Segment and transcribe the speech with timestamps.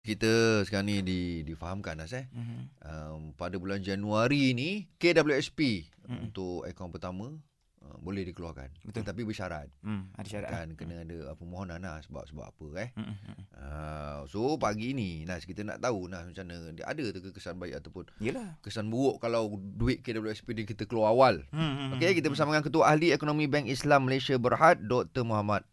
[0.00, 2.24] Kita sekarang ni di, difahamkan Nas eh.
[2.32, 2.58] Mhm.
[2.80, 6.32] Um, pada bulan Januari ni KWSP Mm-mm.
[6.32, 7.36] untuk akaun pertama
[7.84, 8.72] uh, boleh dikeluarkan.
[8.80, 9.04] Betul.
[9.04, 9.68] Tetapi bersyarat.
[9.84, 10.50] Hmm, ada syarat.
[10.52, 12.88] Kan kena ada uh, permohonan lah sebab sebab apa eh.
[12.96, 13.44] Hmm, hmm, hmm.
[13.60, 17.60] Uh, so pagi ni Nas kita nak tahu Nas macam mana dia ada ke kesan
[17.60, 18.56] baik ataupun Yelah.
[18.64, 21.44] kesan buruk kalau duit KWSP ni kita keluar awal.
[21.52, 22.32] Hmm, hmm, Okey, hmm, kita hmm.
[22.36, 25.28] bersama dengan Ketua Ahli Ekonomi Bank Islam Malaysia Berhad, Dr.
[25.28, 25.64] Muhammad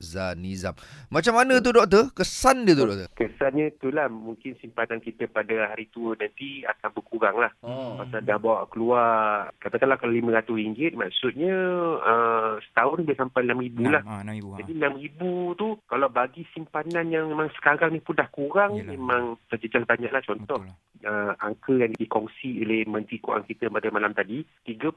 [0.00, 0.72] Afzanizam.
[1.12, 2.08] Macam mana tu doktor?
[2.16, 3.12] Kesan dia tu doktor?
[3.12, 7.52] Kesannya itulah mungkin simpanan kita pada hari tua nanti akan berkurang lah.
[7.60, 8.00] Oh.
[8.00, 11.52] Pasal dah bawa keluar, katakanlah kalau RM500, maksudnya
[12.00, 14.02] uh, setahun dia sampai RM6,000 lah.
[14.08, 14.48] Ah, RM6,000.
[14.48, 14.56] Ha.
[14.64, 15.20] Jadi RM6,000
[15.60, 18.96] tu kalau bagi simpanan yang memang sekarang ni pun dah kurang, Yelah.
[18.96, 19.22] memang
[20.24, 20.64] contoh.
[20.64, 20.76] Betul lah.
[21.04, 24.96] uh, angka yang dikongsi oleh Menteri Kewangan kita pada malam tadi, 32%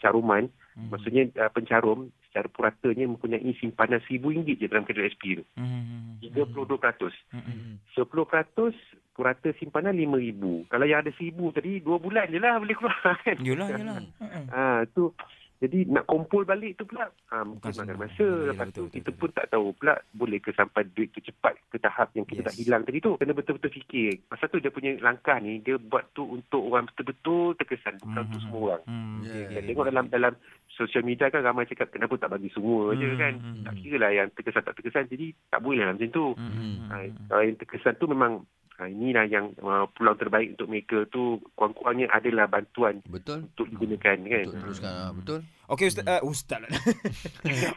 [0.00, 0.90] caruman, Hmm.
[0.90, 5.44] maksudnya uh, pencarum secara puratanya mempunyai simpanan RM1,000 je dalam KWSP tu.
[5.54, 6.34] Hmm, hmm, hmm.
[6.34, 7.30] 32%.
[7.30, 7.74] Hmm, hmm.
[7.94, 10.42] 10% purata simpanan RM5,000.
[10.66, 13.38] Kalau yang ada RM1,000 tadi, 2 bulan je lah boleh keluar kan.
[13.38, 14.02] Yelah, yelah.
[14.50, 15.14] Ha, tu
[15.56, 18.82] jadi nak kumpul balik tu pula ha, mungkin Bukan makan masa Yelah, lepas betul, tu
[18.82, 19.20] betul, kita betul.
[19.20, 22.46] pun tak tahu pula boleh ke sampai duit tu cepat ke tahap yang kita Yes.
[22.46, 26.10] tak hilang tadi tu kena betul-betul fikir pasal tu dia punya langkah ni dia buat
[26.10, 29.46] tu untuk orang betul-betul terkesan bukan Hmm, untuk hmm, semua orang Hmm, Yeah.
[29.46, 29.66] kita okey.
[29.66, 30.32] tengok dalam dalam
[30.68, 33.80] sosial media kan ramai cakap kenapa tak bagi semua je Hmm, kan hmm, tak hmm.
[33.80, 36.96] kira lah yang terkesan tak terkesan jadi tak boleh lah macam tu Hmm, hmm, Ha,
[37.26, 38.42] kalau yang terkesan tu memang
[38.78, 43.46] ha, inilah yang uh, peluang terbaik untuk mereka tu kurang-kurangnya adalah bantuan Betul?
[43.54, 45.40] untuk digunakan kan Betul teruskan ah, betul?
[45.64, 46.60] Okey ustaz uh, ustaz.
[46.62, 46.68] lah.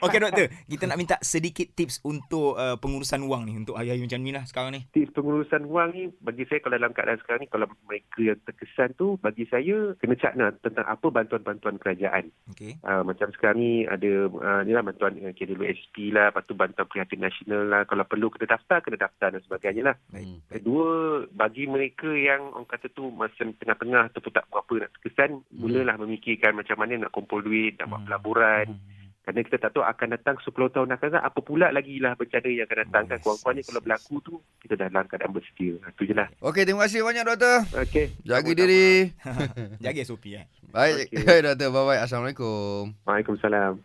[0.04, 4.20] Okey doktor, kita nak minta sedikit tips untuk uh, pengurusan wang ni untuk hari-hari macam
[4.20, 4.82] ni lah sekarang ni.
[4.92, 8.94] tips pengurusan wang ni bagi saya kalau dalam keadaan sekarang ni kalau mereka yang terkesan
[8.94, 12.30] tu bagi saya kena cakna tentang apa bantuan-bantuan kerajaan.
[12.54, 12.78] Okey.
[12.86, 16.86] Uh, macam sekarang ni ada uh, ni lah bantuan uh, KWSP lah, lepas tu bantuan
[16.86, 17.82] prihatin nasional lah.
[17.90, 19.96] Kalau perlu kena daftar, kena daftar dan sebagainya lah.
[20.14, 20.30] Baik.
[20.30, 20.40] Hmm.
[20.54, 20.90] Kedua,
[21.34, 25.58] bagi mereka yang orang kata tu macam tengah-tengah ataupun tak berapa nak terkesan, Hmm.
[25.58, 28.08] mulalah memikirkan macam mana nak kumpul duit, nak buat Hmm.
[28.12, 28.68] pelaburan.
[28.78, 28.97] Hmm.
[29.28, 32.48] Kerana kita tak tahu akan datang 10 tahun akan datang, apa pula lagi lah bencana
[32.48, 33.20] yang akan datang kan.
[33.20, 34.34] Yes, Kurang-kurangnya yes, kalau berlaku tu,
[34.64, 35.76] kita dah dalam keadaan bersedia.
[35.84, 36.32] Itu je lah.
[36.40, 37.58] Okey, terima kasih banyak doktor.
[37.76, 38.06] Okey.
[38.24, 39.12] Jaga diri.
[39.84, 40.48] Jaga SOP eh.
[40.72, 41.44] Baik, Okey.
[41.44, 41.68] doktor.
[41.76, 42.00] Bye-bye.
[42.08, 42.96] Assalamualaikum.
[43.04, 43.84] Waalaikumsalam.